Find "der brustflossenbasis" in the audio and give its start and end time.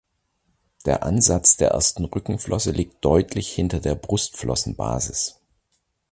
3.79-5.39